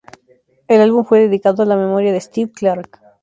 [0.67, 2.99] El álbum fue dedicado a la memoria de Steve Clark.